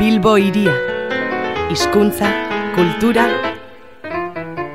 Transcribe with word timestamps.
Bilbo 0.00 0.38
iria. 0.40 0.72
Hizkuntza, 1.68 2.24
kultura 2.72 3.26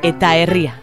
eta 0.06 0.36
herria. 0.38 0.76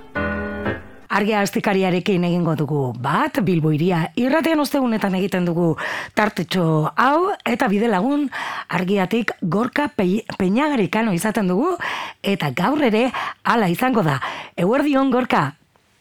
Argia 1.14 1.44
astikariarekin 1.46 2.26
egingo 2.26 2.56
dugu 2.58 2.80
bat, 2.98 3.38
Bilbo 3.46 3.70
iria. 3.70 4.08
Irratean 4.18 4.58
ostegunetan 4.64 5.14
egiten 5.20 5.46
dugu 5.46 5.76
tartetxo 6.18 6.90
hau, 6.90 7.30
eta 7.46 7.70
bide 7.70 7.86
lagun 7.86 8.26
argiatik 8.66 9.30
gorka 9.42 9.86
pe 9.94 10.24
peinagarikano 10.40 11.14
izaten 11.14 11.46
dugu, 11.46 11.76
eta 12.20 12.50
gaur 12.50 12.82
ere 12.82 13.12
hala 13.44 13.70
izango 13.70 14.02
da. 14.02 14.18
Eguerdion 14.58 15.14
gorka, 15.14 15.52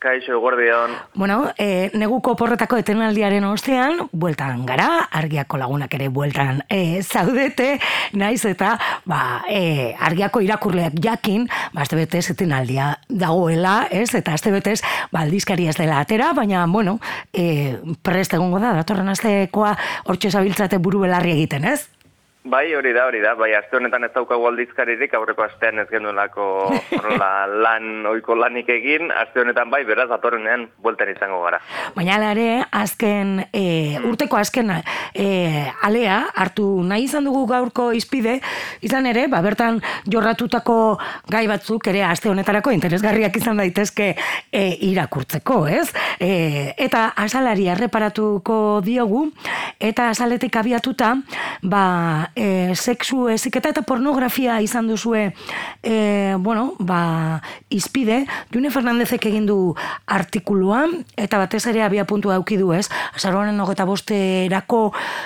Kaixo, 0.02 0.40
guardian. 0.40 0.96
Bueno, 1.14 1.52
e, 1.62 1.92
neguko 1.94 2.34
porretako 2.34 2.80
etenaldiaren 2.82 3.44
ostean, 3.46 4.00
bueltan 4.12 4.64
gara, 4.66 4.88
argiako 5.14 5.60
lagunak 5.62 5.94
ere 5.94 6.08
bueltan 6.10 6.64
e, 6.74 7.04
zaudete, 7.04 7.76
naiz 8.18 8.42
eta 8.50 8.72
ba, 9.06 9.44
e, 9.46 9.94
argiako 9.94 10.42
irakurleak 10.42 10.98
jakin, 11.06 11.46
ba, 11.76 11.84
azte 11.86 12.02
betez 12.02 12.24
etenaldia 12.34 12.96
dagoela, 13.14 13.76
ez? 13.94 14.10
Eta 14.18 14.34
azte 14.34 14.50
betez, 14.50 14.80
ba, 15.14 15.22
aldizkari 15.22 15.70
ez 15.70 15.78
dela 15.78 16.02
atera, 16.02 16.34
baina, 16.34 16.66
bueno, 16.66 16.98
e, 17.30 17.78
prest 18.02 18.34
egongo 18.34 18.58
da, 18.58 18.74
datorren 18.82 19.14
aztekoa 19.14 19.78
hortxe 20.10 20.34
zabiltzate 20.34 20.82
buru 20.82 21.06
belarri 21.06 21.38
egiten, 21.38 21.70
ez? 21.76 21.84
Bai, 22.44 22.74
hori 22.74 22.90
da, 22.90 23.04
hori 23.06 23.20
da. 23.22 23.36
Bai, 23.38 23.52
aste 23.54 23.78
honetan 23.78 24.02
ez 24.08 24.10
daukagu 24.16 24.48
aldizkaririk, 24.50 25.12
aurreko 25.14 25.44
astean 25.46 25.78
ez 25.78 25.86
genuelako 25.92 26.46
lan, 27.66 28.08
oiko 28.10 28.34
lanik 28.34 28.70
egin, 28.74 29.12
aste 29.14 29.44
honetan 29.44 29.70
bai, 29.70 29.84
beraz, 29.86 30.08
atorrenean, 30.10 30.66
buelten 30.82 31.12
izango 31.14 31.44
gara. 31.44 31.60
Baina 31.94 32.18
ere, 32.32 32.64
azken, 32.74 33.44
e, 33.54 34.00
urteko 34.10 34.40
azken 34.42 34.74
e, 34.74 35.28
alea, 35.86 36.18
hartu 36.34 36.66
nahi 36.82 37.06
izan 37.06 37.30
dugu 37.30 37.44
gaurko 37.52 37.92
izpide, 37.94 38.40
izan 38.82 39.06
ere, 39.06 39.28
ba, 39.30 39.44
bertan 39.46 39.78
jorratutako 40.10 40.80
gai 41.30 41.46
batzuk, 41.52 41.92
ere, 41.94 42.02
aste 42.10 42.34
honetarako 42.34 42.74
interesgarriak 42.74 43.38
izan 43.38 43.62
daitezke 43.62 44.16
e, 44.50 44.66
irakurtzeko, 44.90 45.62
ez? 45.70 45.86
E, 46.18 46.74
eta 46.90 47.12
asalari 47.22 47.70
erreparatuko 47.70 48.82
diogu, 48.82 49.28
eta 49.78 50.10
asaletik 50.10 50.58
abiatuta, 50.58 51.14
ba, 51.62 51.86
e, 52.36 52.76
sexu 52.76 53.28
eziketa 53.30 53.72
eta 53.72 53.84
pornografia 53.88 54.60
izan 54.62 54.88
duzue 54.88 55.32
e, 55.84 56.36
bueno, 56.40 56.76
ba, 56.80 57.42
izpide, 57.70 58.26
June 58.54 58.72
Fernandezek 58.72 59.26
egin 59.32 59.46
du 59.50 59.58
artikuluan, 60.06 61.02
eta 61.18 61.42
batez 61.42 61.66
ere 61.72 61.84
abia 61.86 62.06
puntu 62.06 62.32
dauki 62.32 62.58
du 62.60 62.72
ez, 62.74 62.88
azaroaren 63.16 63.58
nogeta 63.58 63.86
bosterako 63.86 64.82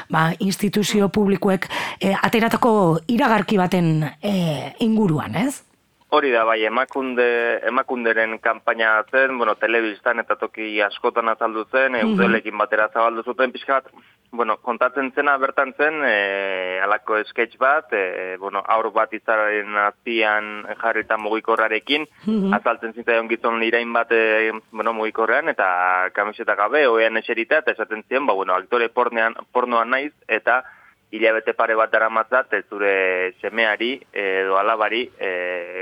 ba, 0.10 0.32
instituzio 0.40 1.10
publikoek 1.10 1.70
e, 2.00 2.16
ateratako 2.16 3.00
iragarki 3.08 3.58
baten 3.62 4.10
e, 4.22 4.36
inguruan, 4.86 5.36
ez? 5.36 5.62
Hori 6.14 6.30
da, 6.32 6.44
bai, 6.46 6.60
emakunde, 6.64 7.26
emakunderen 7.66 8.38
kanpaina 8.40 8.92
zen, 9.10 9.40
bueno, 9.40 9.56
telebistan 9.58 10.22
eta 10.22 10.36
toki 10.38 10.80
askotan 10.86 11.30
azaldu 11.30 11.66
zen, 11.72 11.94
mm 11.94 12.20
-hmm. 12.20 12.58
batera 12.58 12.90
zabaldu 12.94 13.24
zuten 13.24 13.52
pixkat, 13.52 13.90
bueno, 14.32 14.58
kontatzen 14.58 15.12
zena 15.16 15.38
bertan 15.38 15.74
zen, 15.74 16.04
e, 16.06 16.80
alako 16.84 17.24
sketch 17.26 17.58
bat, 17.58 17.92
e, 17.92 18.38
bueno, 18.38 18.62
aur 18.68 18.92
bat 18.92 19.14
izaren 19.14 19.76
azpian 19.78 20.66
jarrita 20.82 21.18
mugikorrarekin, 21.18 22.08
mm 22.26 22.54
azaltzen 22.54 22.94
zitzaion 22.94 23.28
gizon 23.28 23.64
irain 23.64 23.92
bat, 23.94 24.12
e, 24.12 24.52
bueno, 24.72 24.94
mugikorrean, 24.94 25.50
eta 25.50 26.10
kamiseta 26.14 26.56
gabe, 26.56 26.88
oean 26.88 27.18
eserita, 27.18 27.58
eta 27.58 27.72
esaten 27.72 28.04
ziren, 28.04 28.26
ba, 28.26 28.34
bueno, 28.34 28.54
aktore 28.54 28.90
pornean, 28.90 29.36
pornoan 29.52 29.90
naiz, 29.90 30.14
eta 30.28 30.64
hilabete 31.16 31.54
pare 31.54 31.76
bat 31.76 31.92
dara 31.92 32.10
matzat, 32.10 32.54
ez 32.54 32.64
zure 32.70 33.34
semeari 33.42 33.94
edo 34.12 34.58
alabari 34.60 35.04
e, 35.18 35.30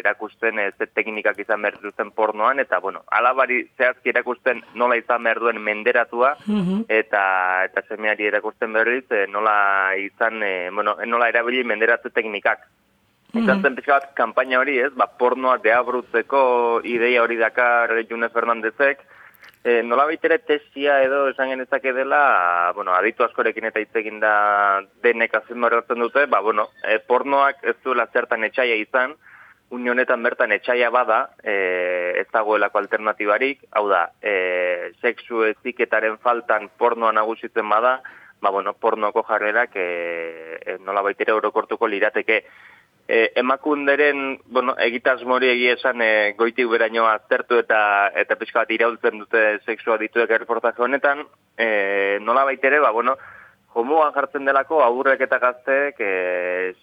erakusten 0.02 0.60
ez 0.64 0.74
teknikak 0.94 1.40
izan 1.44 1.64
behar 1.66 1.80
duten 1.82 2.12
pornoan, 2.12 2.62
eta 2.64 2.80
bueno, 2.84 3.04
alabari 3.12 3.64
zehazki 3.78 4.14
erakusten 4.14 4.62
nola 4.80 4.98
izan 5.00 5.24
behar 5.24 5.42
duen 5.44 5.62
menderatua, 5.64 6.36
mhm. 6.46 6.86
eta 6.88 7.24
eta 7.70 7.86
semeari 7.90 8.30
erakusten 8.30 8.74
berriz 8.74 9.06
e, 9.12 9.26
nola 9.32 9.58
izan, 10.00 10.42
e, 10.44 10.70
bueno, 10.70 10.98
nola 11.06 11.30
erabili 11.34 11.64
menderatze 11.64 12.10
teknikak. 12.10 12.68
Mm 13.34 13.40
-hmm. 13.40 13.44
Izan 13.44 13.62
zen 13.62 13.76
pixkat, 13.76 14.14
kampaina 14.14 14.60
hori 14.60 14.78
ez, 14.78 14.92
ba, 14.94 15.08
pornoa 15.08 15.58
deabrutzeko 15.58 16.82
ideia 16.84 17.24
hori 17.24 17.38
dakar 17.38 17.90
June 18.10 18.30
Fernandezek, 18.30 19.00
E, 19.64 19.82
nola 19.82 20.04
baitere 20.04 20.42
tesia 20.44 20.98
edo 21.06 21.30
esan 21.30 21.48
genezake 21.54 21.94
dela, 21.96 22.74
bueno, 22.76 22.92
aditu 22.92 23.24
askorekin 23.24 23.70
eta 23.70 23.80
hitz 23.80 23.96
da 24.20 24.82
denek 25.02 25.36
azimorratzen 25.40 26.04
dute, 26.04 26.26
ba, 26.28 26.42
bueno, 26.42 26.68
e, 26.84 27.00
pornoak 27.00 27.64
ez 27.64 27.78
duela 27.84 28.10
zertan 28.12 28.44
etxaia 28.44 28.76
izan, 28.76 29.16
unionetan 29.72 30.22
bertan 30.22 30.52
etxaia 30.52 30.90
bada, 30.92 31.30
e, 31.42 31.56
ez 32.20 32.28
dagoelako 32.34 32.78
alternatibarik, 32.78 33.64
hau 33.72 33.88
da, 33.88 34.10
e, 34.20 34.92
sexu 35.00 35.46
eziketaren 35.48 36.20
faltan 36.20 36.68
pornoa 36.78 37.14
nagusitzen 37.16 37.70
bada, 37.70 38.02
ba, 38.44 38.52
bueno, 38.52 38.74
pornoko 38.74 39.24
jarrerak 39.24 39.80
e, 39.80 39.90
e, 40.60 40.78
nola 40.84 41.02
baitere 41.08 41.32
orokortuko 41.32 41.88
lirateke, 41.88 42.44
e, 43.08 43.32
emakunderen, 43.36 44.40
bueno, 44.46 44.76
egitasmori 44.80 45.50
egia 45.52 45.76
esan 45.78 46.02
e, 46.02 46.34
goitik 46.40 46.70
beraino 46.72 47.06
aztertu 47.10 47.60
eta 47.60 48.10
eta 48.20 48.38
pixka 48.40 48.64
bat 48.64 48.72
iraultzen 48.72 49.24
dute 49.24 49.44
sexua 49.66 49.98
dituek 50.02 50.32
erreportaje 50.32 50.84
honetan, 50.84 51.26
e, 51.58 52.20
nola 52.22 52.46
baitere, 52.48 52.80
ba, 52.80 52.92
bueno, 52.96 53.18
homoan 53.74 54.14
jartzen 54.16 54.46
delako 54.46 54.84
aurrek 54.86 55.26
eta 55.26 55.40
gazteek 55.42 56.00
e, 56.00 56.14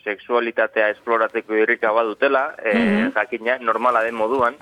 sexualitatea 0.04 0.90
esploratzeko 0.96 1.56
irrika 1.56 1.92
badutela, 1.96 2.50
e, 2.58 2.74
mm 2.74 3.14
jakina, 3.16 3.56
normala 3.58 4.04
den 4.04 4.14
moduan, 4.14 4.54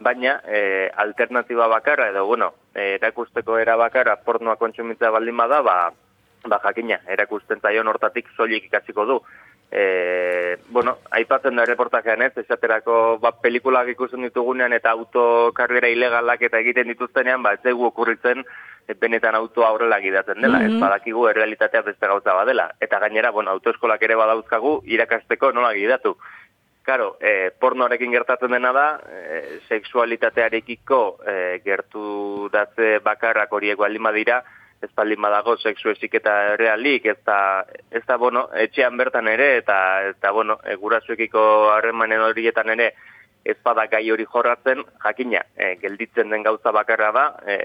baina 0.00 0.40
e, 0.44 0.90
alternatiba 0.96 1.68
bakarra, 1.68 2.10
edo, 2.10 2.26
bueno, 2.26 2.52
erakusteko 2.74 3.56
era 3.58 3.76
bakarra 3.80 4.16
pornoa 4.26 4.56
kontsumitza 4.56 5.10
baldin 5.14 5.36
bada, 5.36 5.62
ba, 5.62 5.76
ba 6.44 6.60
jakina, 6.66 6.98
erakusten 7.08 7.62
zaion 7.62 7.88
hortatik 7.88 8.28
soilik 8.36 8.66
ikasiko 8.66 9.06
du 9.06 9.22
e, 9.74 10.58
bueno, 10.68 10.98
aipatzen 11.10 11.56
da 11.58 11.64
reportajean 11.66 12.22
ez, 12.22 12.32
esaterako 12.38 13.18
ba, 13.18 13.32
pelikulak 13.42 13.88
ikusten 13.90 14.22
ditugunean 14.22 14.72
eta 14.76 14.92
autokarriera 14.94 15.90
ilegalak 15.90 16.46
eta 16.46 16.60
egiten 16.62 16.92
dituztenean, 16.92 17.42
ba, 17.42 17.56
ez 17.58 17.74
okurritzen 17.74 18.44
benetan 19.00 19.34
autoa 19.34 19.72
aurrela 19.72 19.98
gidatzen 20.00 20.40
dela, 20.40 20.60
mm 20.60 20.66
-hmm. 20.66 20.76
ez 20.76 20.80
badakigu 20.80 21.26
errealitatea 21.26 21.82
beste 21.82 22.06
gauza 22.06 22.34
badela. 22.34 22.70
Eta 22.80 22.98
gainera, 23.00 23.30
bueno, 23.30 23.50
autoeskolak 23.50 24.02
ere 24.02 24.14
badauzkagu 24.14 24.82
irakasteko 24.84 25.52
nola 25.52 25.72
gidatu. 25.74 26.16
Karo, 26.82 27.16
e, 27.20 27.50
pornoarekin 27.50 28.12
gertatzen 28.12 28.50
dena 28.50 28.72
da, 28.72 29.00
e, 29.08 29.58
seksualitatearekiko 29.68 31.18
e, 31.26 31.60
gertu 31.64 32.50
datze 32.52 32.98
bakarrak 32.98 33.52
horiek 33.52 33.78
baldin 33.78 34.02
badira, 34.02 34.44
ez 34.82 34.90
baldin 34.96 35.22
badago 35.22 35.56
sexu 35.56 35.90
eziketa 35.90 36.56
realik, 36.56 37.06
ez 37.06 37.18
da, 37.26 37.64
ez 37.90 38.02
da, 38.06 38.16
bueno, 38.20 38.48
etxean 38.66 38.96
bertan 38.96 39.28
ere, 39.28 39.56
eta, 39.58 39.76
eta 40.10 40.32
bueno, 40.32 40.58
e, 40.64 40.76
gurasuekiko 40.80 41.44
harremanen 41.72 42.20
horietan 42.20 42.72
ere, 42.74 42.92
ez 43.44 43.56
bada 43.64 43.86
gai 43.92 44.04
hori 44.10 44.24
jorratzen, 44.24 44.82
jakina, 45.04 45.44
e, 45.56 45.74
gelditzen 45.80 46.30
den 46.32 46.44
gauza 46.44 46.72
bakarra 46.72 47.10
da, 47.12 47.24
e, 47.46 47.58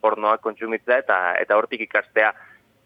pornoak 0.00 0.42
kontsumitza 0.44 0.98
eta 1.00 1.20
eta 1.40 1.56
hortik 1.56 1.86
ikastea. 1.88 2.32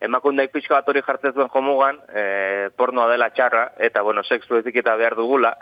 Emakundeik 0.07 0.53
pixka 0.53 0.77
bat 0.77 0.89
hori 0.93 1.03
jartzen 1.03 1.35
zuen 1.35 1.51
jomugan, 1.53 1.99
e, 2.13 2.69
pornoa 2.77 3.09
dela 3.11 3.31
txarra, 3.31 3.71
eta, 3.79 4.03
bueno, 4.07 4.23
sexu 4.23 4.61
eziketa 4.61 4.95
behar 4.97 5.17
dugula, 5.19 5.57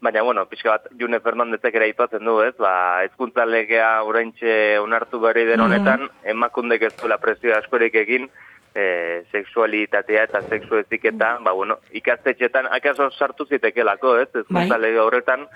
Baina, 0.00 0.22
bueno, 0.22 0.44
pixka 0.46 0.70
bat, 0.70 0.84
June 0.98 1.18
Fernandezek 1.20 1.74
ere 1.74 1.88
aipatzen 1.88 2.24
du, 2.24 2.36
ez, 2.44 2.54
ba, 2.58 3.02
ezkuntza 3.08 3.46
legea 3.46 4.04
oraintxe 4.06 4.52
onartu 4.78 5.18
berri 5.18 5.44
den 5.44 5.58
mhm. 5.60 5.64
honetan, 5.66 6.00
mm 6.02 6.06
-hmm. 6.06 6.30
emakundek 6.34 6.82
ez 6.82 6.94
duela 7.00 7.18
presio 7.18 7.56
askorik 7.56 7.94
egin, 7.94 8.28
e, 8.74 9.24
seksualitatea 9.32 10.22
eta 10.28 10.42
seksu 10.42 10.78
eziketa, 10.78 11.38
ba, 11.42 11.52
bueno, 11.52 11.78
ikastetxetan, 11.90 12.68
akaso 12.70 13.10
sartu 13.10 13.46
zitekelako, 13.46 14.16
ez, 14.18 14.28
ezkuntza 14.28 14.76
bai. 14.76 14.80
lege 14.80 15.00
horretan, 15.00 15.46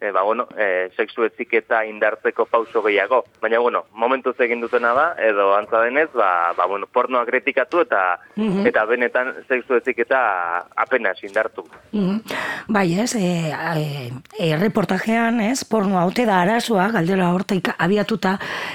e, 0.00 0.10
ba, 0.10 0.22
bueno, 0.22 0.48
e, 0.56 0.90
sexu 0.96 1.24
eziketa 1.24 1.84
indartzeko 1.84 2.46
pauso 2.46 2.82
gehiago. 2.82 3.24
Baina, 3.42 3.58
bueno, 3.58 3.84
momentu 3.92 4.34
egin 4.38 4.60
dutena 4.60 4.92
da, 4.94 5.06
edo 5.18 5.54
antza 5.56 5.80
denez, 5.82 6.08
ba, 6.14 6.52
ba, 6.56 6.66
bueno, 6.66 6.86
pornoa 6.86 7.24
kritikatu 7.26 7.82
eta 7.82 8.18
mhm. 8.36 8.66
eta 8.66 8.84
benetan 8.86 9.34
sexu 9.48 9.78
eziketa 9.80 10.66
apenas 10.76 11.22
indartu. 11.24 11.66
Mm 11.92 12.20
Bai, 12.68 13.00
ez, 13.00 13.14
e, 13.14 13.48
e, 13.48 14.10
e, 14.38 14.56
reportajean, 14.60 15.40
ez, 15.40 15.64
pornoa 15.64 16.02
haute 16.02 16.26
da 16.28 16.42
arazoa, 16.42 16.90
galdera 16.92 17.30
horteik 17.32 17.70
abiatuta, 17.78 18.34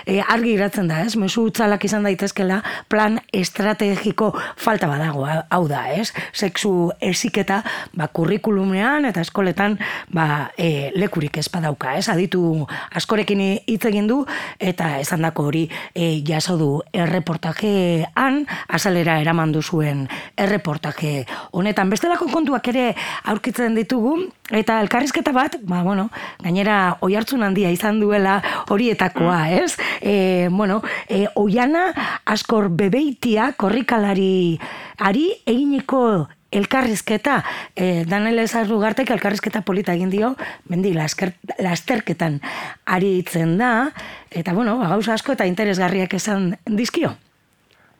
e, 0.09 0.17
argi 0.17 0.55
iratzen 0.55 0.87
da, 0.89 1.03
ez, 1.05 1.13
mesu 1.19 1.43
utzalak 1.45 1.85
izan 1.85 2.07
daitezkela, 2.07 2.63
plan 2.89 3.19
estrategiko 3.29 4.31
falta 4.57 4.89
badago, 4.89 5.27
hau 5.29 5.61
da, 5.69 5.83
ez, 5.93 6.09
sexu 6.33 6.89
eziketa, 7.05 7.59
ba, 7.93 8.07
kurrikulumean 8.09 9.05
eta 9.05 9.21
eskoletan, 9.21 9.77
ba, 10.09 10.49
e, 10.57 10.89
leku 10.97 11.12
lekurik 11.13 11.37
ez 11.37 11.47
badauka, 11.53 11.93
ez? 11.93 12.09
Aditu 12.09 12.65
askorekin 12.97 13.39
hitz 13.69 13.85
egin 13.85 14.07
du 14.09 14.23
eta 14.57 14.97
esandako 14.99 15.45
hori 15.51 15.67
e, 15.93 16.23
jaso 16.25 16.57
du 16.57 16.81
erreportajean 16.91 18.47
azalera 18.67 19.19
eraman 19.21 19.53
zuen 19.61 20.07
erreportaje 20.35 21.27
honetan 21.51 21.89
bestelako 21.89 22.31
kontuak 22.31 22.67
ere 22.67 22.95
aurkitzen 23.25 23.75
ditugu 23.75 24.15
eta 24.49 24.79
elkarrizketa 24.81 25.31
bat, 25.31 25.59
ba, 25.61 25.83
bueno, 25.83 26.09
gainera 26.41 26.97
oi 27.01 27.13
hartzun 27.15 27.43
handia 27.43 27.69
izan 27.69 27.99
duela 27.99 28.41
horietakoa, 28.69 29.51
ez? 29.51 29.77
E, 30.01 30.49
bueno, 30.49 30.81
e, 31.07 31.27
oiana 31.35 31.91
askor 32.25 32.69
bebeitia 32.69 33.53
korrikalari 33.53 34.57
ari 34.97 35.29
eginiko 35.45 36.27
elkarrizketa, 36.59 37.41
e, 37.75 38.05
Daniel 38.09 38.43
Ezarrugartek 38.45 39.11
elkarrizketa 39.15 39.63
polita 39.65 39.93
egin 39.97 40.13
dio, 40.13 40.33
mendi, 40.69 40.93
lasterketan 40.93 42.39
ari 42.85 43.17
itzen 43.19 43.57
da, 43.57 43.73
eta 44.31 44.53
bueno, 44.53 44.77
ba, 44.79 44.89
gauza 44.93 45.17
asko 45.17 45.37
eta 45.37 45.49
interesgarriak 45.49 46.13
esan 46.19 46.53
dizkio. 46.65 47.15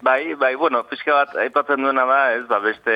Bai, 0.04 0.34
bai, 0.36 0.56
bueno, 0.60 0.82
pixka 0.84 1.14
bat 1.16 1.36
aipatzen 1.40 1.80
duena 1.80 2.04
da, 2.04 2.18
ez, 2.36 2.42
ba, 2.50 2.58
beste 2.60 2.94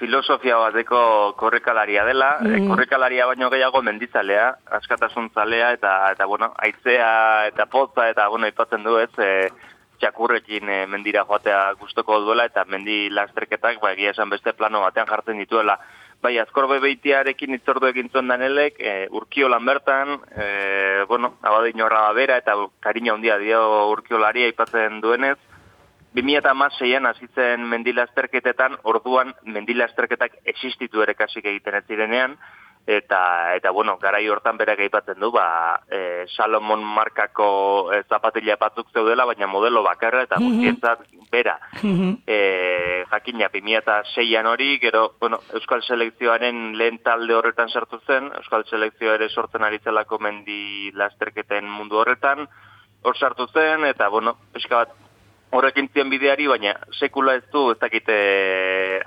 filosofia 0.00 0.56
bateko 0.58 0.98
korrekalaria 1.38 2.02
dela, 2.08 2.32
mm. 2.42 2.66
korrekalaria 2.66 3.28
baino 3.30 3.46
gehiago 3.52 3.82
mendizalea, 3.86 4.48
askatasun 4.80 5.30
zalea, 5.30 5.70
eta, 5.78 5.92
eta, 6.16 6.26
bueno, 6.26 6.50
aitzea 6.66 7.12
eta 7.52 7.68
potza, 7.70 8.08
eta, 8.10 8.26
bueno, 8.32 8.50
aipatzen 8.50 8.82
du, 8.82 8.96
ez, 8.98 9.12
e, 9.22 9.52
txakurrekin 10.00 10.68
e, 10.68 10.80
mendira 10.90 11.24
joatea 11.28 11.60
gustoko 11.80 12.20
duela, 12.24 12.46
eta 12.50 12.64
mendi 12.68 13.06
lasterketak, 13.10 13.80
ba, 13.82 13.92
egia 13.96 14.12
esan 14.14 14.30
beste 14.30 14.52
plano 14.52 14.82
batean 14.84 15.08
jartzen 15.10 15.38
dituela. 15.42 15.78
Bai, 16.22 16.38
azkorbe 16.40 16.78
beitiarekin 16.80 17.54
itzordu 17.58 17.90
egin 17.90 18.08
zuen 18.12 18.28
danelek, 18.32 18.80
e, 18.80 18.94
urkio 19.10 19.50
lan 19.52 19.66
bertan, 19.68 20.16
e, 20.32 20.46
bueno, 21.08 21.34
abadin 21.42 21.82
horra 21.84 22.06
bera, 22.16 22.38
eta 22.40 22.56
karina 22.80 23.12
handia 23.14 23.36
dio 23.38 23.60
urkiolari 23.92 24.46
aipatzen 24.48 25.00
duenez, 25.04 25.36
2006an 26.16 27.10
hasitzen 27.10 27.66
mendilazterketetan, 27.68 28.78
orduan 28.88 29.34
mendilazterketak 29.44 30.38
existitu 30.48 31.02
ere 31.04 31.14
kasik 31.14 31.44
egiten 31.44 31.76
ez 31.76 31.84
zirenean, 31.84 32.38
eta, 32.86 33.54
eta 33.56 33.70
bueno, 33.70 33.96
garai 33.98 34.28
hortan 34.28 34.56
berak 34.56 34.78
aipatzen 34.78 35.18
du, 35.18 35.32
ba, 35.34 35.82
e, 35.90 36.26
Salomon 36.36 36.84
markako 36.86 37.90
e, 37.92 38.04
zapatila 38.08 38.54
batzuk 38.60 38.92
zeudela, 38.94 39.26
baina 39.26 39.48
modelo 39.50 39.82
bakarra 39.82 40.22
eta 40.22 40.38
mhm. 40.38 40.52
guztientzat 40.52 41.06
bera. 41.30 41.58
Mm 41.82 42.14
e, 42.26 43.04
jakina, 43.10 43.48
2006an 43.50 44.46
hori, 44.50 44.78
gero, 44.82 45.14
bueno, 45.20 45.40
Euskal 45.54 45.82
Selekzioaren 45.82 46.76
lehen 46.78 46.98
talde 47.02 47.34
horretan 47.34 47.68
sartu 47.68 48.00
zen, 48.06 48.30
Euskal 48.40 48.64
Selekzioa 48.70 49.14
ere 49.14 49.28
sortzen 49.28 49.64
ari 49.64 49.78
zelako 49.82 50.18
mendilazterketen 50.22 51.68
mundu 51.70 52.00
horretan, 52.02 52.46
hor 53.02 53.18
sartu 53.18 53.46
zen, 53.52 53.84
eta, 53.86 54.08
bueno, 54.08 54.36
eskabat, 54.58 54.94
horrekin 55.54 55.88
zien 55.94 56.10
bideari, 56.10 56.48
baina 56.50 56.74
sekula 56.98 57.36
ez 57.38 57.44
du, 57.52 57.70
ez 57.72 57.78
dakite 57.78 58.16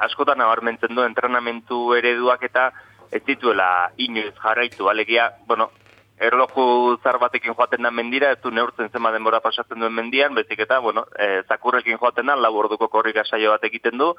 askotan 0.08 0.40
nabarmentzen 0.40 0.96
du 0.96 1.04
entrenamentu 1.04 1.82
ereduak 1.98 2.44
eta 2.48 2.70
ez 3.12 3.24
dituela 3.26 3.92
inoiz 3.98 4.34
jarraitu, 4.42 4.90
alegia, 4.90 5.32
bueno, 5.48 5.72
erloju 6.20 7.00
zar 7.04 7.18
batekin 7.20 7.56
joaten 7.56 7.84
da 7.84 7.92
mendira, 7.92 8.34
ez 8.34 8.42
du 8.44 8.52
neurtzen 8.52 8.92
zema 8.92 9.12
denbora 9.16 9.40
pasatzen 9.40 9.80
duen 9.80 9.96
mendian, 9.96 10.36
bezik 10.36 10.60
eta, 10.66 10.80
bueno, 10.84 11.06
e, 11.16 11.42
zakurrekin 11.48 11.98
joaten 11.98 12.28
da, 12.28 12.36
lau 12.36 12.54
orduko 12.60 12.90
korrika 12.92 13.24
saio 13.24 13.56
bat 13.56 13.64
egiten 13.64 13.98
du, 13.98 14.14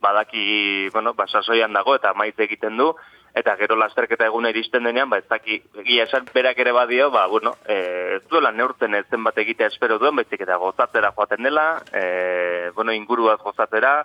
badaki, 0.00 0.88
bueno, 0.94 1.12
basasoian 1.14 1.74
dago 1.74 1.96
eta 1.98 2.14
maiz 2.14 2.36
egiten 2.38 2.78
du, 2.78 2.92
eta 3.34 3.54
gero 3.58 3.76
lasterketa 3.78 4.26
eguna 4.26 4.50
iristen 4.50 4.86
denean, 4.86 5.10
ba, 5.10 5.18
ez 5.18 5.28
daki, 5.28 5.60
egia 5.82 6.06
esan 6.06 6.26
berak 6.34 6.58
ere 6.58 6.72
badio, 6.72 7.10
ba, 7.10 7.26
bueno, 7.26 7.56
e, 7.66 8.16
ez 8.16 8.24
duela 8.30 8.54
neurtzen 8.54 8.94
ez 8.94 9.06
zenbat 9.10 9.38
egitea 9.42 9.70
espero 9.74 9.98
duen, 9.98 10.16
baizik 10.16 10.46
eta 10.46 10.58
gozatzera 10.62 11.12
joaten 11.16 11.42
dela, 11.50 11.68
e, 11.92 12.70
bueno, 12.74 12.94
inguruaz 12.94 13.40
gozatzera, 13.42 14.04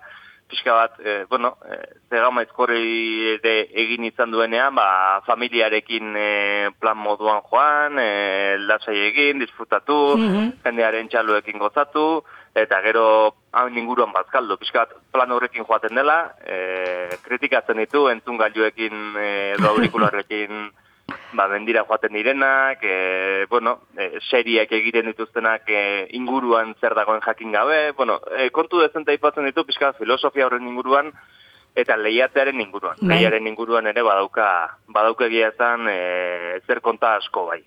pixka 0.50 0.74
bat, 0.74 1.00
e, 1.00 1.26
bueno, 1.30 1.56
e, 1.66 1.78
zegama 2.10 2.44
ezkorri 2.46 3.38
egin 3.42 4.06
izan 4.06 4.32
duenean, 4.32 4.76
ba, 4.78 5.22
familiarekin 5.26 6.16
e, 6.18 6.30
plan 6.80 6.98
moduan 6.98 7.42
joan, 7.50 8.00
e, 8.00 8.58
lasai 8.62 8.98
egin, 9.10 9.42
disfrutatu, 9.44 10.00
mm 10.18 10.54
jendearen 10.66 11.10
txaluekin 11.10 11.60
gozatu, 11.62 12.24
eta 12.58 12.80
gero 12.82 13.06
hain 13.54 13.78
inguruan 13.78 14.14
bazkaldu, 14.16 14.58
pixkat 14.58 14.96
plan 15.14 15.32
horrekin 15.32 15.66
joaten 15.68 15.98
dela, 15.98 16.18
e, 16.42 17.10
kritikatzen 17.26 17.78
ditu 17.84 18.08
entzun 18.10 18.40
gailuekin 18.42 19.20
e, 19.22 19.30
edo 19.58 19.70
aurikularrekin 19.74 20.70
ba, 21.36 21.48
bendira 21.52 21.86
joaten 21.86 22.14
direnak, 22.14 22.84
e, 22.84 23.46
bueno, 23.50 23.80
e, 23.98 24.20
seriak 24.30 24.72
egiten 24.72 25.12
dituztenak 25.12 25.70
e, 25.70 26.08
inguruan 26.18 26.76
zer 26.82 26.96
dagoen 26.96 27.22
jakin 27.22 27.52
gabe, 27.52 27.80
bueno, 27.98 28.20
e, 28.38 28.50
kontu 28.56 28.82
dezenta 28.82 29.14
ipatzen 29.14 29.46
ditu, 29.50 29.66
pixkat 29.68 30.00
filosofia 30.00 30.48
horren 30.48 30.68
inguruan, 30.68 31.12
eta 31.76 31.98
lehiatearen 32.00 32.60
inguruan. 32.64 32.96
Bai. 33.02 33.18
Lehiaren 33.18 33.48
inguruan 33.52 33.88
ere 33.92 34.04
badauka, 34.06 34.48
badauka 34.96 35.28
egia 35.28 35.52
ezan 35.52 35.90
e, 35.92 35.98
zer 36.66 36.80
konta 36.82 37.18
asko 37.20 37.46
bai. 37.50 37.60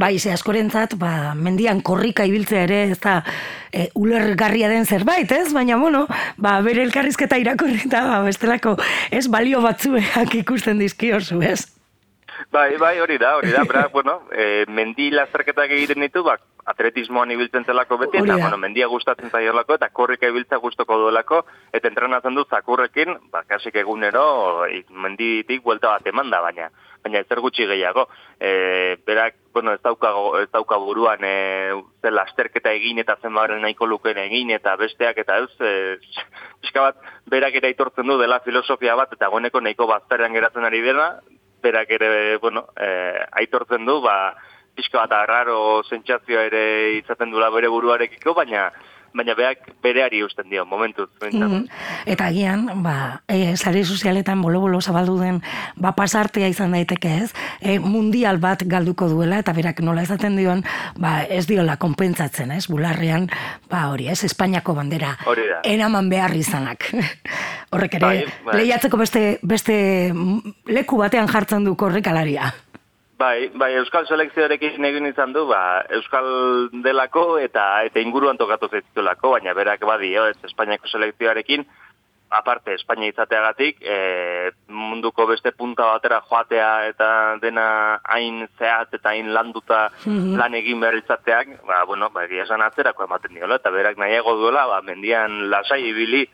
Bai, 0.00 0.16
ze 0.18 0.32
askorentzat, 0.32 0.96
ba, 0.98 1.34
mendian 1.38 1.82
korrika 1.84 2.24
ibiltzea 2.26 2.64
ere, 2.64 2.80
ez 2.94 2.98
da, 3.04 3.20
e, 3.70 3.90
ulergarria 3.94 4.72
den 4.72 4.88
zerbait, 4.88 5.30
ez? 5.36 5.52
Baina, 5.52 5.76
bueno, 5.76 6.06
ba, 6.40 6.56
bere 6.64 6.82
elkarrizketa 6.86 7.38
irakurri 7.38 7.84
eta, 7.84 8.02
ba, 8.08 8.18
bestelako, 8.26 8.74
ez 9.12 9.28
balio 9.30 9.60
batzueak 9.62 10.34
ikusten 10.40 10.80
dizkiozu, 10.82 11.42
ez? 11.44 11.60
Bai, 12.50 12.76
bai, 12.76 12.98
hori 13.00 13.18
da, 13.18 13.36
hori 13.36 13.50
da, 13.52 13.64
bera, 13.64 13.88
bueno, 13.92 14.22
e, 14.32 14.64
mendi 14.68 15.10
lazerketak 15.10 15.70
egiten 15.70 16.00
ditu, 16.04 16.22
bak, 16.26 16.42
atletismoan 16.72 17.30
ibiltzen 17.34 17.64
zelako 17.64 17.98
beti, 18.04 18.20
eta, 18.22 18.36
bueno, 18.40 18.58
mendia 18.60 18.86
gustatzen 18.90 19.30
zaiolako, 19.30 19.76
eta 19.78 19.88
korrika 19.94 20.30
ibiltza 20.30 20.58
gustoko 20.62 20.98
duelako, 20.98 21.42
eta 21.72 21.90
entrenatzen 21.90 22.34
du 22.38 22.44
zakurrekin, 22.48 23.16
ba, 23.32 23.42
kasik 23.48 23.76
egunero, 23.82 24.24
menditik 24.90 25.62
buelta 25.62 25.94
bat 25.96 26.06
eman 26.12 26.30
da, 26.30 26.40
baina, 26.44 26.70
baina 27.02 27.22
ez 27.22 27.40
gutxi 27.42 27.66
gehiago. 27.66 28.06
E, 28.38 28.96
berak, 29.06 29.36
bueno, 29.52 29.74
ez 29.74 29.82
dauka, 29.82 30.12
ez 30.42 30.48
dauka 30.52 30.78
buruan, 30.78 31.24
e, 31.24 31.72
ze 32.00 32.10
lasterketa 32.10 32.72
egin 32.72 32.98
eta 32.98 33.16
zen 33.20 33.34
nahiko 33.34 33.86
lukeen 33.86 34.18
egin, 34.18 34.50
eta 34.50 34.76
besteak, 34.76 35.18
eta 35.18 35.38
ez, 35.38 35.50
e, 35.60 35.98
bat, 36.74 36.96
berak 37.26 37.54
ere 37.54 37.68
aitortzen 37.68 38.06
du 38.06 38.18
dela 38.18 38.40
filosofia 38.40 38.94
bat, 38.94 39.12
eta 39.12 39.28
goneko 39.28 39.60
nahiko 39.60 39.86
bazterrean 39.86 40.32
geratzen 40.32 40.64
ari 40.64 40.80
dena, 40.80 41.20
berak 41.62 41.90
ere, 41.90 42.38
bueno, 42.42 42.66
e, 42.76 42.88
aitortzen 43.42 43.86
du, 43.86 44.00
ba, 44.04 44.34
pixka 44.76 45.02
bat 45.02 45.12
arraro 45.16 45.82
sentsazioa 45.84 46.46
ere 46.48 46.64
izaten 46.98 47.32
dula 47.32 47.50
bere 47.54 47.70
buruarekiko, 47.72 48.34
baina 48.34 48.70
baina 49.14 49.34
beak 49.38 49.72
bereari 49.82 50.22
usten 50.24 50.48
dio, 50.50 50.64
momentuz. 50.66 51.08
Mm 51.20 51.66
Eta 52.06 52.26
agian, 52.32 52.66
ba, 52.82 53.22
e, 53.28 53.56
zare 53.56 53.84
sozialetan 53.84 54.40
bolo-bolo 54.42 54.80
zabaldu 54.80 55.18
den, 55.20 55.40
ba, 55.76 55.92
pasartea 55.96 56.48
izan 56.50 56.72
daiteke 56.74 57.12
ez, 57.24 57.30
e, 57.60 57.78
mundial 57.78 58.40
bat 58.42 58.64
galduko 58.66 59.08
duela, 59.08 59.38
eta 59.38 59.52
berak 59.52 59.80
nola 59.84 60.02
ezaten 60.02 60.36
dion, 60.36 60.64
ba, 60.98 61.22
ez 61.22 61.46
diola 61.46 61.76
konpentsatzen, 61.76 62.50
ez, 62.56 62.66
bularrean, 62.72 63.28
ba, 63.70 63.86
hori, 63.92 64.08
ez, 64.08 64.22
Espainiako 64.24 64.74
bandera, 64.74 65.16
eraman 65.62 66.10
behar 66.10 66.34
izanak. 66.36 66.90
Horrek 67.72 67.96
ere, 68.00 68.04
bai, 68.04 68.26
bai. 68.44 68.58
lehiatzeko 68.60 68.98
beste, 69.00 69.38
beste 69.42 69.76
leku 70.66 70.98
batean 71.00 71.30
jartzen 71.30 71.64
du 71.64 71.76
korrekalaria. 71.78 72.52
Bai, 73.22 73.52
bai, 73.54 73.70
Euskal 73.78 74.06
Selekzioarekin 74.08 74.84
egin 74.88 75.06
izan 75.06 75.34
du, 75.34 75.44
ba, 75.46 75.84
Euskal 75.94 76.26
delako 76.82 77.36
eta 77.38 77.66
eta 77.86 78.02
inguruan 78.02 78.40
tokatu 78.40 78.66
zaitutulako, 78.72 79.36
baina 79.36 79.54
berak 79.54 79.84
badio, 79.86 80.24
ez 80.32 80.38
Espainiako 80.48 80.90
Selekzioarekin, 80.90 81.62
aparte, 82.32 82.74
Espainia 82.74 83.12
izateagatik, 83.12 83.78
e, 83.84 84.50
munduko 84.72 85.26
beste 85.30 85.52
punta 85.54 85.86
batera 85.92 86.22
joatea 86.28 86.70
eta 86.88 87.10
dena 87.42 87.66
hain 88.16 88.46
zehat 88.58 88.96
eta 88.98 89.12
hain 89.12 89.30
landuta 89.36 89.84
mhm. 90.06 90.34
lan 90.40 90.58
egin 90.58 90.80
behar 90.82 90.98
izateak, 90.98 91.58
ba, 91.68 91.84
bueno, 91.86 92.10
ba, 92.10 92.24
egia 92.26 92.48
esan 92.48 92.64
atzerako 92.66 93.06
ematen 93.06 93.36
diola, 93.36 93.60
eta 93.62 93.70
berak 93.70 94.00
nahiago 94.02 94.34
duela, 94.40 94.66
ba, 94.72 94.80
mendian 94.82 95.44
lasai 95.52 95.84
ibili, 95.92 96.24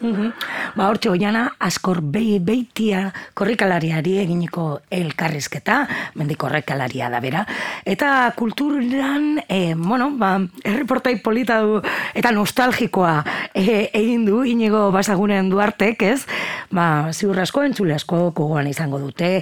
Mm 0.00 0.32
Ba, 0.76 0.86
hortxe, 0.86 1.10
oiana, 1.10 1.56
askor 1.58 1.98
be, 2.00 2.38
beitia 2.40 3.08
korrikalariari 3.34 4.14
eginiko 4.22 4.80
elkarrizketa, 4.94 5.80
mendi 6.14 6.36
korrikalaria 6.38 7.08
da 7.10 7.18
bera. 7.20 7.42
Eta 7.84 8.30
kulturan, 8.38 9.42
e, 9.48 9.74
bueno, 9.74 10.12
ba, 10.16 10.36
erreportai 10.62 11.16
polita 11.24 11.58
du, 11.66 11.80
eta 12.14 12.30
nostalgikoa 12.30 13.16
e, 13.52 13.90
egin 13.90 14.24
du, 14.28 14.44
inigo 14.46 14.86
basagunen 14.94 15.50
duartek, 15.50 16.06
ez? 16.06 16.22
Ba, 16.70 17.10
ziur 17.12 17.42
asko, 17.42 17.66
entzule 17.66 17.98
asko, 17.98 18.30
kogoan 18.30 18.70
izango 18.70 19.02
dute, 19.02 19.40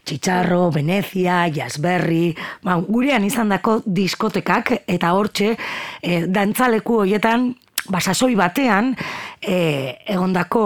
Txitsarro, 0.00 0.70
Venezia, 0.72 1.44
Jasberri, 1.52 2.32
ba, 2.64 2.80
gurean 2.80 3.28
izan 3.28 3.52
dako 3.52 3.82
diskotekak, 3.84 4.78
eta 4.88 5.12
hortxe, 5.12 5.58
e, 6.00 6.22
dantzaleku 6.26 7.02
hoietan, 7.04 7.52
basasoi 7.88 8.34
batean 8.36 8.94
e, 9.40 9.96
egondako 10.10 10.64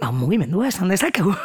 ba, 0.00 0.10
mugimendua 0.14 0.68
esan 0.68 0.88
dezakegu. 0.92 1.34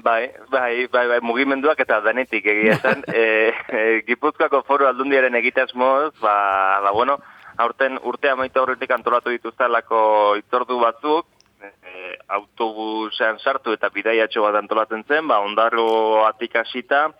Bai, 0.00 0.30
bai, 0.48 0.86
bai, 0.88 1.02
bai, 1.10 1.18
mugimenduak 1.20 1.82
eta 1.84 1.98
denetik 2.00 2.46
egia 2.48 2.78
zen. 2.80 3.02
e, 3.12 3.52
e, 3.68 3.80
Gipuzkoako 4.06 4.62
foru 4.64 4.86
aldundiaren 4.88 5.34
egitasmoz, 5.36 6.14
ba, 6.22 6.80
ba, 6.80 6.92
bueno, 6.96 7.18
aurten 7.60 7.98
urte 8.08 8.30
amaita 8.32 8.62
horretik 8.62 8.94
antolatu 8.96 9.28
dituztalako 9.34 10.00
itzordu 10.40 10.78
batzuk, 10.80 11.28
e, 11.60 12.16
autobusean 12.32 13.42
sartu 13.44 13.76
eta 13.76 13.92
bidaiatxo 13.92 14.46
bat 14.46 14.56
antolatzen 14.62 15.04
zen, 15.04 15.28
ba, 15.28 15.42
ondarro 15.44 16.24
atikasita, 16.30 17.10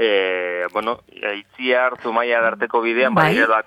e, 0.00 0.66
bueno, 0.72 1.00
itziar, 1.12 1.98
zumaia 2.00 2.40
darteko 2.40 2.80
bidean, 2.80 3.12
bai, 3.14 3.34
bai 3.44 3.64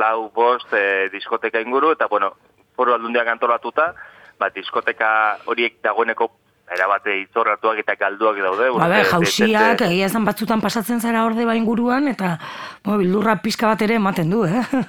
lau 0.00 0.30
bost 0.32 0.72
e, 0.72 1.10
diskoteka 1.12 1.60
inguru, 1.60 1.92
eta, 1.92 2.08
bueno, 2.08 2.32
foru 2.74 2.94
aldundiak 2.94 3.28
antolatuta, 3.28 3.90
ba, 4.40 4.48
diskoteka 4.54 5.10
horiek 5.44 5.76
dagoeneko 5.84 6.30
erabate 6.72 7.18
izorratuak 7.20 7.82
eta 7.84 7.94
galduak 8.00 8.40
daude. 8.40 8.70
Ba, 8.72 8.88
be, 8.88 9.04
jausiak, 9.04 9.84
egia 9.90 10.08
esan 10.08 10.24
batzutan 10.24 10.64
pasatzen 10.64 11.04
zara 11.04 11.26
orde 11.28 11.44
ba 11.44 11.54
inguruan, 11.54 12.08
eta 12.08 12.38
bo, 12.82 12.96
bildurra 12.96 13.36
pixka 13.44 13.68
bat 13.68 13.84
ere 13.84 14.00
ematen 14.00 14.32
du, 14.32 14.46
eh? 14.48 14.64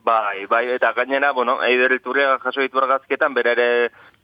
Bai, 0.00 0.46
bai, 0.48 0.64
eta 0.72 0.94
gainera, 0.96 1.30
bueno, 1.36 1.58
eider 1.62 1.92
jaso 2.00 2.62
ditu 2.62 2.78
argazketan, 2.80 3.34
bere 3.34 3.52
ere 3.52 3.66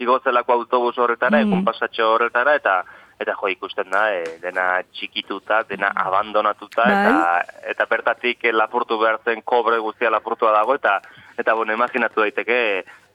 igozelako 0.01 0.55
autobus 0.55 0.97
horretara, 0.97 1.37
mm. 1.37 1.47
egun 1.47 1.65
pasatxo 1.67 2.15
horretara, 2.15 2.55
eta 2.57 2.79
eta 3.19 3.35
jo 3.41 3.49
ikusten 3.49 3.91
da, 3.91 4.07
e, 4.13 4.39
dena 4.43 4.83
txikituta, 4.93 5.63
dena 5.69 5.93
abandonatuta, 6.05 6.85
bai. 6.85 6.97
eta, 7.01 7.61
eta 7.73 7.87
bertatik 7.91 8.45
e, 8.45 8.53
lapurtu 8.53 8.99
behar 9.01 9.21
zen 9.25 9.43
kobre 9.43 9.79
guztia 9.79 10.13
lapurtua 10.13 10.53
dago, 10.53 10.77
eta, 10.77 10.99
eta 11.39 11.55
bueno, 11.55 11.75
imaginatu 11.75 12.21
daiteke, 12.25 12.59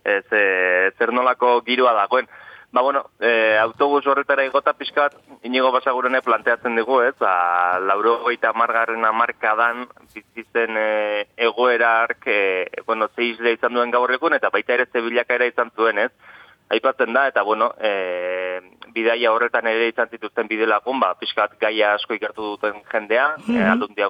e, 0.04 0.22
zer 0.30 1.14
nolako 1.14 1.60
giroa 1.66 1.94
dagoen. 1.94 2.30
Ba, 2.72 2.82
bueno, 2.82 3.10
e, 3.20 3.58
autobus 3.60 4.06
horretara 4.08 4.46
igota 4.48 4.72
pixka 4.74 5.10
bat, 5.10 5.16
inigo 5.44 5.74
basagurene 5.76 6.22
planteatzen 6.24 6.78
dugu, 6.80 7.02
ez? 7.04 7.14
Ba, 7.20 7.80
lauro 7.84 8.22
goita 8.24 8.54
margarren 8.56 9.04
amarkadan 9.04 9.90
bizitzen 10.14 10.80
e, 10.80 11.26
egoerark, 11.50 12.24
e, 12.32 12.84
bueno, 12.88 13.10
zeizle 13.12 13.52
izan 13.58 13.76
duen 13.76 13.92
gaur 13.92 14.14
egun, 14.16 14.38
eta 14.40 14.50
baita 14.54 14.78
ere 14.78 14.88
zebilakaera 14.88 15.50
izan 15.52 15.74
zuen, 15.76 16.00
ez? 16.00 16.40
Aipatzen 16.72 17.14
da, 17.14 17.28
eta 17.28 17.44
bueno, 17.44 17.74
e, 17.84 18.62
bidaia 18.96 19.32
horretan 19.34 19.68
ere 19.68 19.90
izan 19.92 20.12
zituzten 20.12 20.48
bide 20.48 20.68
lagun, 20.70 21.00
ba, 21.00 21.14
pixka 21.20 21.48
bat 21.48 21.58
gaia 21.60 21.96
asko 21.98 22.16
ikertu 22.16 22.54
duten 22.54 22.82
jendea, 22.92 23.36
mm 23.38 23.44
-hmm. 23.44 23.58
e, 23.58 23.70
aldundia 23.72 24.10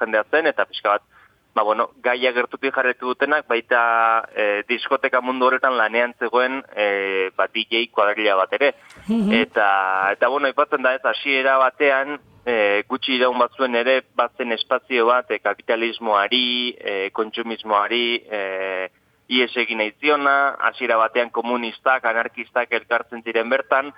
jendea 0.00 0.24
zen, 0.30 0.46
eta 0.46 0.66
pixka 0.66 0.90
bat 0.90 1.02
ba, 1.56 1.62
bueno, 1.62 1.88
gaia 2.04 2.32
gertutik 2.36 2.74
jarretu 2.74 3.14
dutenak, 3.14 3.46
baita 3.48 3.80
e, 4.36 4.62
diskoteka 4.68 5.22
mundu 5.24 5.46
horretan 5.48 5.76
lanean 5.78 6.12
zegoen 6.20 6.60
e, 6.76 7.30
ba, 7.36 7.48
DJ 7.48 7.88
kuadrilla 7.90 8.36
bat 8.36 8.52
ere. 8.52 8.74
Mhm. 9.08 9.32
Eta, 9.40 9.68
eta 10.12 10.28
bueno, 10.28 10.52
ipatzen 10.52 10.84
da 10.84 10.92
ez, 10.94 11.00
hasiera 11.02 11.56
batean, 11.62 12.18
e, 12.44 12.84
gutxi 12.90 13.16
iraun 13.16 13.40
batzuen 13.40 13.74
ere, 13.74 14.02
batzen 14.20 14.52
espazio 14.52 15.08
bat, 15.08 15.32
e, 15.32 15.40
kapitalismoari, 15.40 16.76
e, 16.76 16.96
kontsumismoari, 17.16 18.06
e, 18.28 18.42
ies 19.28 19.50
egin 19.58 19.80
aiziona, 19.82 20.56
hasiera 20.68 20.96
batean 21.00 21.30
komunistak, 21.34 22.04
anarkistak 22.04 22.72
elkartzen 22.78 23.24
ziren 23.26 23.50
bertan, 23.50 23.92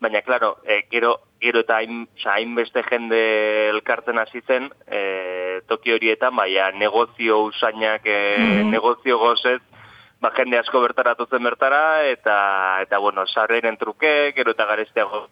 baina, 0.00 0.22
klaro, 0.24 0.56
e, 0.64 0.86
gero, 0.90 1.12
gero 1.40 1.60
eta 1.60 1.76
hainbeste 2.32 2.82
jende 2.88 3.20
elkartzen 3.68 4.18
hasi 4.18 4.40
zen, 4.46 4.70
e, 4.88 5.60
toki 5.68 5.92
horietan, 5.92 6.34
baina 6.36 6.70
negozio 6.72 7.42
usainak, 7.50 8.06
e, 8.08 8.64
negozio 8.64 9.18
gozez, 9.20 9.60
ba, 10.20 10.32
jende 10.36 10.58
asko 10.58 10.80
bertaratu 10.80 11.28
zen 11.28 11.44
bertara, 11.44 12.06
eta, 12.08 12.36
eta 12.86 12.98
bueno, 12.98 13.26
sarreren 13.26 13.76
truke, 13.76 14.32
gero 14.36 14.56
eta 14.56 14.64
garesteago, 14.72 15.26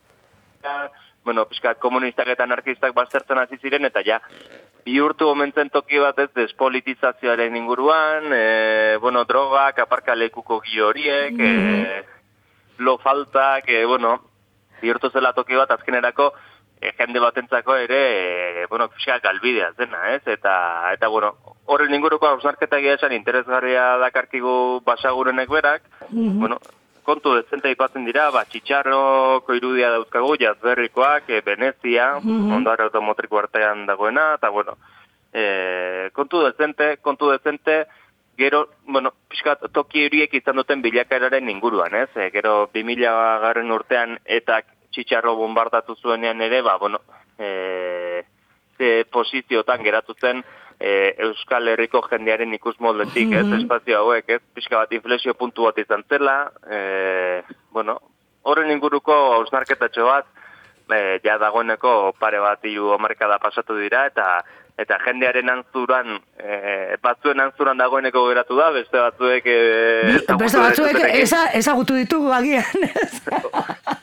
bueno, 1.24 1.46
pixka, 1.48 1.74
komunistak 1.80 2.28
eta 2.32 2.44
anarkistak 2.44 2.92
baztertzen 2.96 3.40
hasi 3.40 3.56
ziren, 3.56 3.88
eta 3.88 4.04
ja, 4.04 4.20
bihurtu 4.88 5.28
momentzen 5.28 5.68
toki 5.70 6.00
bat 6.00 6.18
ez 6.24 6.30
despolitizazioaren 6.36 7.56
inguruan, 7.60 8.32
e, 8.32 8.96
bueno, 9.02 9.24
drogak, 9.28 9.82
aparkalekuko 9.84 10.60
gio 10.64 10.88
horiek, 10.88 11.34
mm 11.36 11.58
-hmm. 11.58 11.84
e, 11.84 12.04
lo 12.78 12.98
faltak, 12.98 13.68
e, 13.68 13.84
bueno, 13.84 14.18
bihurtu 14.80 15.10
zela 15.10 15.32
toki 15.32 15.54
bat 15.54 15.70
azkenerako 15.70 16.32
e, 16.80 16.92
jende 16.98 17.20
batentzako 17.20 17.76
ere 17.76 18.00
e, 18.62 18.66
bueno, 18.70 18.88
fiska 18.88 19.18
galbidea 19.18 19.72
zena, 19.76 20.14
ez? 20.14 20.22
Eta 20.26 20.92
eta 20.94 21.08
bueno, 21.08 21.34
horren 21.66 21.94
inguruko 21.94 22.28
hausnarketa 22.28 22.78
egia 22.78 22.94
esan 22.94 23.12
interesgarria 23.12 23.96
dakarkigu 23.98 24.82
basagurenek 24.86 25.48
berak, 25.50 25.82
mhm. 26.10 26.38
bueno, 26.38 26.60
kontu 27.08 27.32
dezente 27.38 27.70
ipatzen 27.72 28.04
dira, 28.04 28.28
ba, 28.34 28.44
txitsarroko 28.44 29.56
irudia 29.56 29.88
dauzkagu, 29.94 30.34
jazberrikoak, 30.42 31.30
e, 31.32 31.40
Venezia, 31.46 32.18
mm 32.20 32.50
-hmm. 32.50 32.82
automotriko 32.84 33.38
artean 33.38 33.86
dagoena, 33.86 34.34
eta 34.34 34.50
bueno, 34.50 34.76
e, 35.32 36.10
kontu 36.12 36.42
dezente, 36.44 36.98
kontu 36.98 37.30
dezente, 37.30 37.86
gero, 38.36 38.68
bueno, 38.86 39.12
pixkat, 39.28 39.70
toki 39.72 40.04
horiek 40.06 40.34
izan 40.34 40.56
duten 40.60 40.82
bilakaeraren 40.82 41.48
inguruan, 41.48 41.94
ez? 41.94 42.10
E, 42.16 42.30
gero, 42.30 42.68
2000 42.74 43.14
garren 43.44 43.72
urtean 43.72 44.18
eta 44.24 44.60
txitsarro 44.92 45.34
bombardatu 45.36 45.96
zuenean 45.96 46.40
ere, 46.40 46.62
ba, 46.62 46.76
bueno, 46.78 47.00
e, 47.38 48.24
ze 48.78 49.04
posiziotan 49.10 49.82
geratu 49.82 50.14
zen 50.20 50.44
e, 50.80 51.14
Euskal 51.26 51.68
Herriko 51.68 52.02
jendearen 52.06 52.54
ikus 52.54 52.76
moldetik, 52.80 53.32
ez? 53.32 53.46
Mhm. 53.46 53.62
Espazio 53.62 54.02
hauek, 54.02 54.28
ez? 54.28 54.42
Pixka 54.54 54.84
bat 54.84 54.92
inflexio 54.92 55.34
puntu 55.34 55.66
bat 55.68 55.78
izan 55.78 56.04
zela, 56.08 56.52
e, 56.70 57.42
bueno, 57.74 57.98
horren 58.42 58.70
inguruko 58.70 59.14
ausnarketatxo 59.40 60.06
bat, 60.06 60.30
e, 60.90 61.18
ja 61.24 61.38
dagoeneko 61.38 62.14
pare 62.18 62.40
bat 62.40 62.64
iu 62.64 62.92
omarkada 62.94 63.38
pasatu 63.42 63.76
dira, 63.76 64.06
eta 64.06 64.44
eta 64.78 64.94
jendearen 65.02 65.50
antzuran, 65.50 66.20
e, 66.38 66.96
batzuen 67.02 67.40
antzuran 67.42 67.80
dagoeneko 67.82 68.28
geratu 68.28 68.54
da, 68.60 68.70
beste 68.70 69.00
batzuek... 69.02 69.46
E, 69.50 70.18
beste 70.38 70.62
batzuek 70.62 71.00
ezagutu 71.58 71.98
ditugu 71.98 72.30
agian. 72.30 72.62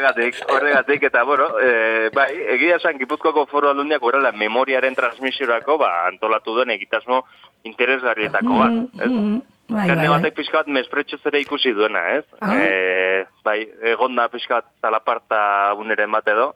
horregatik, 0.00 0.34
horregatik, 0.48 1.02
eta 1.02 1.22
bueno, 1.24 1.48
e, 1.60 2.10
bai, 2.14 2.30
egia 2.56 2.76
esan 2.76 2.98
Gipuzkoako 2.98 3.46
foro 3.50 3.70
aldundiak 3.70 4.02
horrela 4.02 4.32
memoriaren 4.32 4.94
transmisiorako, 4.94 5.76
ba, 5.78 6.06
antolatu 6.08 6.54
duen 6.56 6.70
egitasmo 6.70 7.24
interesgarrietako 7.68 8.56
bat, 8.56 8.72
mm, 8.72 9.00
ez? 9.00 9.10
Mm, 9.10 9.38
bai, 9.68 9.86
bai, 9.88 9.96
bai. 9.96 10.08
batek 10.16 10.36
pixkat 10.40 10.72
mespretxo 10.72 11.20
zere 11.22 11.40
ikusi 11.40 11.72
duena, 11.76 12.06
ez? 12.16 12.24
Ah. 12.40 12.56
E, 12.56 13.24
bai, 13.44 13.60
egonda 13.92 14.28
pixkat 14.32 14.66
talaparta 14.80 15.74
uneren 15.78 16.10
bat 16.12 16.28
edo, 16.28 16.54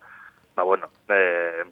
ba, 0.57 0.65
bueno, 0.65 0.89
e, 1.09 1.65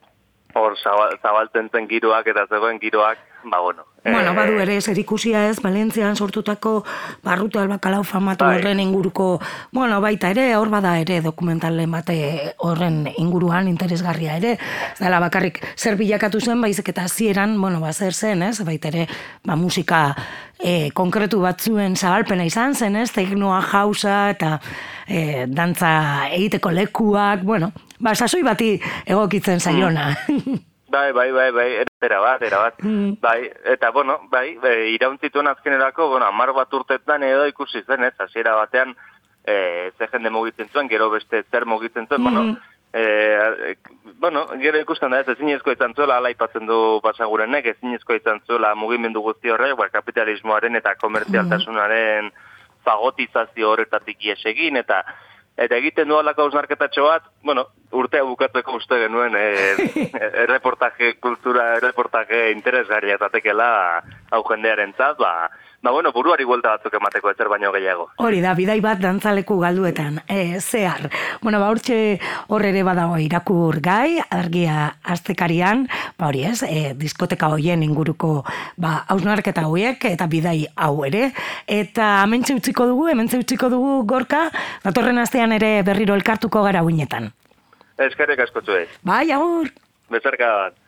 hor 0.55 0.77
zabaltzen 0.77 1.71
zen 1.73 1.89
giroak 1.89 2.29
eta 2.29 2.47
zegoen 2.51 2.81
giroak, 2.83 3.19
ba 3.45 3.61
bueno. 3.61 3.85
Bueno, 4.05 4.35
badu 4.35 4.57
ere, 4.59 4.81
zer 4.81 4.99
ikusia 4.99 5.45
ez, 5.49 5.61
Valentzian 5.63 6.17
sortutako 6.17 6.85
barrutu 7.23 7.61
albakalau 7.61 8.03
famatu 8.03 8.45
bai. 8.45 8.57
horren 8.59 8.81
inguruko, 8.83 9.41
bueno, 9.71 10.01
baita 10.03 10.33
ere, 10.35 10.57
hor 10.57 10.71
bada 10.71 10.97
ere 10.99 11.21
dokumentalen 11.23 11.91
bate 11.91 12.17
horren 12.59 13.07
inguruan 13.17 13.69
interesgarria 13.71 14.37
ere, 14.41 14.57
dela 14.99 15.21
bakarrik 15.23 15.61
zer 15.77 15.95
bilakatu 15.97 16.41
zen, 16.41 16.61
baizik 16.61 16.89
eta 16.91 17.07
zieran, 17.09 17.55
bueno, 17.61 17.79
ba 17.81 17.93
zer 17.93 18.13
zen, 18.13 18.43
ez, 18.43 18.59
baita 18.67 18.91
ere, 18.91 19.07
ba 19.47 19.55
musika 19.55 20.03
e, 20.59 20.91
konkretu 20.91 21.39
batzuen 21.41 21.95
zabalpena 21.95 22.45
izan 22.45 22.75
zen, 22.75 22.97
ez, 22.97 23.13
teknoa 23.15 23.61
jauza 23.71 24.19
eta 24.35 24.59
e, 25.07 25.47
dantza 25.47 26.27
egiteko 26.33 26.75
lekuak, 26.75 27.47
bueno, 27.47 27.71
ba, 28.01 28.17
sasoi 28.17 28.43
bati 28.43 28.75
egokitzen 29.07 29.61
zaiona. 29.63 30.11
Mm. 30.27 30.61
Bai, 30.93 31.11
bai, 31.13 31.31
bai, 31.33 31.51
bai, 31.51 31.69
era 32.03 32.21
bat, 32.21 32.43
era 32.43 32.59
bat. 32.67 32.81
Mm. 32.85 33.15
Bai, 33.21 33.51
eta, 33.73 33.91
bueno, 33.91 34.19
bai, 34.31 34.57
bai 34.61 34.93
irauntzituen 34.93 35.47
azkenerako, 35.49 36.09
bueno, 36.09 36.27
amar 36.27 36.53
bat 36.53 36.75
urtetan 36.75 37.23
edo 37.23 37.47
ikusi 37.49 37.81
zen, 37.87 38.05
ez, 38.05 38.13
hasiera 38.21 38.55
batean, 38.59 38.93
e, 39.47 39.91
ze 39.97 40.09
jende 40.13 40.31
mugitzen 40.31 40.69
zuen, 40.73 40.91
gero 40.91 41.09
beste 41.11 41.45
zer 41.51 41.65
mugitzen 41.67 42.07
zuen, 42.09 42.23
bueno, 42.23 42.43
mm. 42.43 42.57
E, 42.93 43.77
bueno, 44.21 44.45
gero 44.61 44.81
ikusten 44.83 45.15
da 45.15 45.23
ez, 45.23 45.29
ezinezko 45.33 45.73
izan 45.73 45.95
zuela, 45.97 46.19
ala 46.21 46.29
ipatzen 46.35 46.67
du 46.69 47.01
basagurenek, 47.01 47.71
ezinezko 47.73 48.19
izan 48.19 48.43
zuela 48.47 48.75
mugimendu 48.77 49.23
guzti 49.25 49.49
horre, 49.49 49.73
ba, 49.79 49.89
kapitalismoaren 49.95 50.77
eta 50.77 50.93
komertzialtasunaren 51.01 52.29
fagotizazio 52.85 53.71
horretatik 53.73 54.27
iesegin, 54.29 54.77
eta 54.77 55.01
eta 55.57 55.77
egiten 55.77 56.09
du 56.09 56.19
alako 56.19 56.49
ausnarketatxo 56.49 57.09
bat, 57.09 57.32
bueno, 57.45 57.67
urtea 57.93 58.23
bukatzeko 58.25 58.77
uste 58.79 58.99
genuen 59.05 59.37
e, 59.37 59.47
erreportaje 60.45 61.17
kultura, 61.21 61.77
erreportaje 61.77 62.51
interesgarria 62.53 63.19
zatekela 63.19 63.69
hau 64.31 64.43
jendearen 64.49 64.95
zaz, 64.97 65.17
ba, 65.19 65.51
Ba, 65.83 65.91
bueno, 65.91 66.13
buruari 66.15 66.45
guelta 66.47 66.77
batzuk 66.77 66.95
emateko 66.95 67.33
ezer 67.33 67.49
baino 67.51 67.73
gehiago. 67.75 68.05
Hori 68.23 68.39
da, 68.39 68.53
bidai 68.55 68.77
bat 68.85 69.01
dantzaleku 69.03 69.57
galduetan, 69.59 70.21
e, 70.31 70.61
zehar. 70.61 71.09
Bueno, 71.43 71.59
ba, 71.59 71.73
hortxe 71.75 71.97
horre 72.55 72.71
ere 72.71 72.85
badago 72.87 73.17
irakur 73.19 73.81
gai, 73.83 74.21
argia 74.31 74.93
aztekarian, 75.03 75.89
ba, 76.21 76.29
hori 76.29 76.45
ez, 76.47 76.63
e, 76.63 76.95
diskoteka 76.95 77.51
hoien 77.51 77.83
inguruko, 77.83 78.45
ba, 78.79 78.95
hausnarketa 79.11 79.67
hauek, 79.67 80.07
eta 80.13 80.31
bidai 80.31 80.69
hau 80.77 81.03
ere. 81.09 81.33
Eta 81.67 82.15
hementxe 82.23 82.55
utziko 82.63 82.87
dugu, 82.87 83.11
hementxe 83.11 83.43
utziko 83.43 83.67
dugu 83.75 84.05
gorka, 84.07 84.53
datorren 84.87 85.19
astean 85.19 85.59
ere 85.59 85.81
berriro 85.83 86.15
elkartuko 86.15 86.63
gara 86.63 86.87
uinetan. 86.87 87.32
Eskerrik 87.99 88.41
asko 88.41 88.63
zuei. 88.65 88.87
Bai, 89.05 89.31
agur! 89.33 89.69
Bezarka 90.11 90.49
bat. 90.57 90.82